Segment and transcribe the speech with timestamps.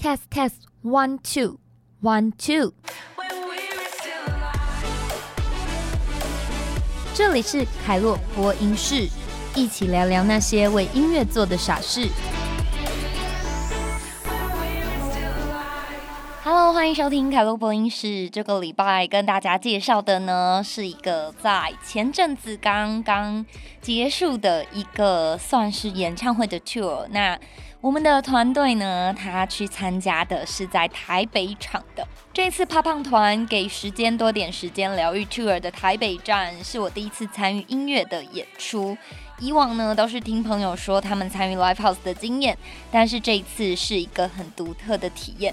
[0.00, 1.58] Test test one two
[2.00, 2.72] one two。
[7.12, 9.06] 这里是凯洛播音室，
[9.54, 12.08] 一起聊聊那些为音乐做的傻事。
[16.62, 18.30] 欢迎收听凯洛播音室。
[18.30, 23.44] 这个礼拜跟大家介绍的呢，是一个在前阵子刚刚
[23.80, 27.08] 结束的一个算是演唱会的 tour。
[27.10, 27.36] 那
[27.80, 32.06] 我们的团队呢，他去参加的是在台北场的。
[32.32, 38.96] 这次胖胖团给时间多点时间疗愈 tour 的台北站，是我第一次参与音乐的演出。
[39.40, 42.56] 以往呢，都是听朋友说他们参与 live house 的经验，
[42.92, 45.52] 但是这一次是一个很独特的体验。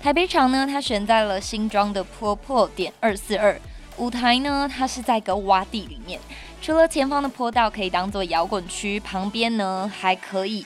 [0.00, 3.60] 台北场呢，它选在了新庄的坡坡点二四二
[3.96, 6.20] 舞台呢，它是在一个洼地里面。
[6.62, 10.64] 除了前方的坡道可以当做摇滚区，旁边呢还可以，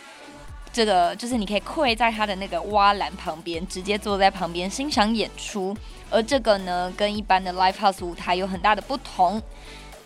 [0.71, 5.75] 这个就是你可以跪在它的那个洼栏旁边，直接坐在旁边欣赏演出。
[6.11, 9.43] 而这个呢，跟一般的 live house 舞台有很大的不同。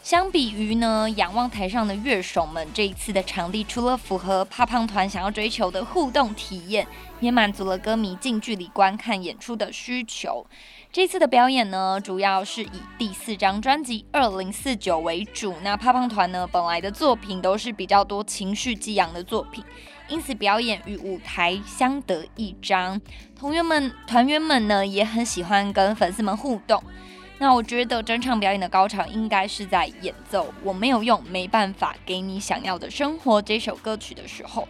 [0.06, 6.86] 相比于呢，仰望台上的乐手们，这一次的场地除了符合怕胖团想要追求的互动体验，
[7.18, 10.46] 也满足了歌迷近距离观看演出的需求。
[10.92, 15.56] 这次的表演呢，主要是以第四张专辑《二零四九》为主。
[15.64, 19.64] 那怕胖团呢，本来的作品都是比较多情绪激昂的作品，
[20.06, 23.00] 因此表演与舞台相得益彰。
[23.36, 26.80] 同员们、团员们呢，也很喜欢跟粉丝们互动。
[27.38, 34.66] 那我觉得整场表演的高潮应该是在演奏《我没有用，没办法给你想要的生活》这首歌曲的时候。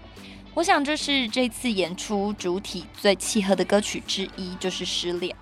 [0.53, 5.37] 我想这是这次演出主体最契合的歌曲之一，就是失恋。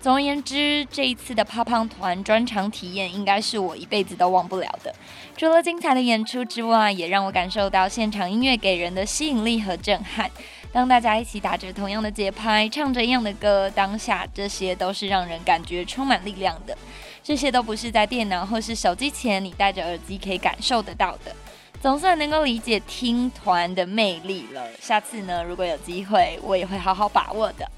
[0.00, 4.92] 总而言之，这一次的胖胖团专场体验应该是我一辈子都忘不了的。
[5.36, 10.30] 除了精彩的演出之外，也让我感受到现场音乐给人的吸引力和震撼。
[10.74, 16.76] 当大家一起打着同样的节拍，唱着一样的歌，当下这些都是让人感觉充满力量的。
[17.22, 21.32] 这些都不是在电脑或是手机前你戴着耳机可以感受得到的。
[21.80, 24.66] 总算能够理解听团的魅力了。
[24.80, 27.70] 下次呢，如果有机会，我也会好好把握的。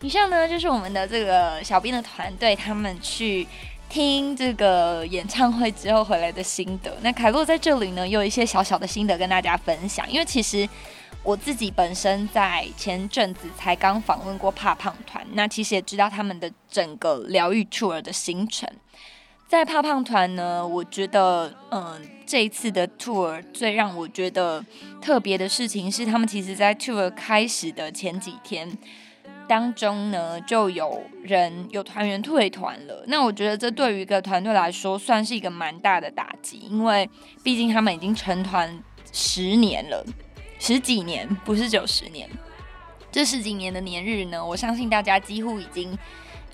[0.00, 3.46] 以上呢，就是我们的这个小编的团队他们去
[3.94, 6.92] 听这个演唱会之后回来的心得。
[7.00, 10.68] 那凯洛在这里呢，有一些小小的心得跟大家分享，因为其实。
[11.22, 18.68] 我自己本身在前阵子才刚访问过怕胖团，那其实也知道他们的整个疗愈 tour 的行程。
[19.48, 24.62] 在怕胖团呢，我觉得，嗯，这一次的 tour 最让我觉得
[25.00, 28.70] 特别的事情是，他们其实在 tour 开始的前几天
[29.48, 33.04] 当中呢，就有人有团员退团了。
[33.08, 37.08] 那我觉得这对于一个团队来说，算是一个蛮大的打击，因为
[37.42, 38.82] 毕竟他们已经成团
[39.12, 40.04] 十年了。
[40.58, 42.28] 十几年不是九十年，
[43.12, 45.96] 这十几年的年日呢，我相信大家几乎已经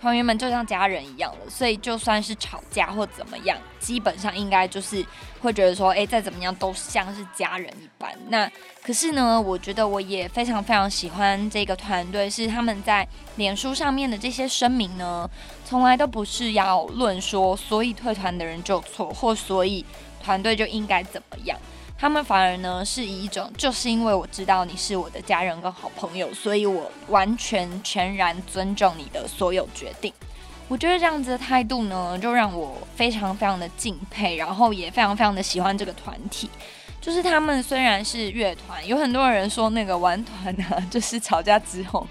[0.00, 5.04] 团员们就像家人一样了，所以就算是吵架或怎么样，基本上应该就是
[5.42, 8.10] 会觉得说，哎，再怎么样都像是家人一般。
[8.28, 8.50] 那
[8.82, 13.06] 可是呢，我觉得我也非常非常喜欢这个团队，是他们在
[13.36, 15.28] 脸书上面的这些声明呢，
[15.66, 19.84] 从来都不是要论说，所以退团的人就错，或所以
[20.22, 21.58] 团队就应该怎么样。
[22.00, 30.10] 他们反而呢是以一种，就是因为我知道你是我的家人跟好朋友，所以我完全全然尊重你的所有决定。
[30.66, 36.48] 我觉得这样子的态度呢，就让我非常非常的敬佩，然后也非常非常的喜欢这个团体。
[37.02, 42.06] 就是他们虽然是乐团，有很多人说那个玩团呢， 就是吵架之后，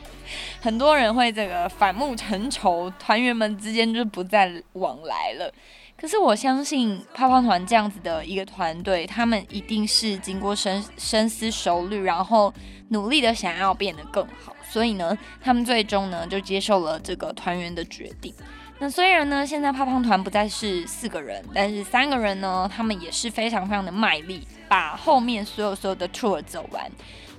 [0.62, 5.52] 很多人会这个反目成仇，团员们之间就不再往来了。
[6.00, 12.54] 可是我相信泡泡团这样子的一个团队，他们一定是经过深深思熟虑，然后
[12.88, 18.34] 努力的想要变得更好，所以呢，他们最终呢就接受了这个团员的决定。
[18.82, 26.90] 那虽然呢，现在胖胖团不再是四个人，但是三个人呢，他们也是非常非常的卖力，把后面所有所有的 tour 走完。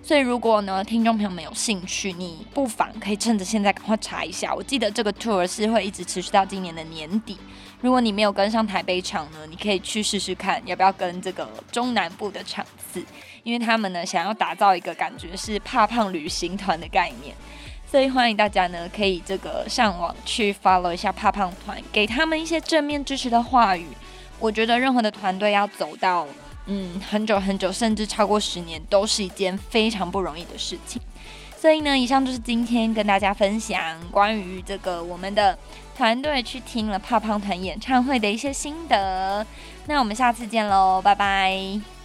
[0.02, 4.54] 所以如果呢，听众朋友们有兴趣，你不妨可以趁着现在赶快查一下。
[4.54, 7.38] 我记得这个 tour 是会一直持续到今年的年底。
[7.80, 13.02] 如果你没有跟上台北场呢，你可以去试试看，要不要跟这个中南部的场次，
[13.44, 17.34] 因为他们呢想要打造一个感觉是怕胖旅行团的概念，
[17.90, 23.88] 所以欢迎大家呢可以这个上网去 follow 一下怕胖团，给他们一些正面支持的话语。
[24.38, 26.26] 我觉得任何的团队要走到
[26.66, 31.02] 嗯很久很久，甚至超过十年，都是一件非常不容易的事情。
[31.58, 33.78] 所以呢，以上就是今天跟大家分享
[34.10, 35.58] 关于这个我们的
[35.94, 39.44] 团队去听了胖胖团演唱会的一些心得。
[39.86, 41.99] 那我们下次见喽，拜拜。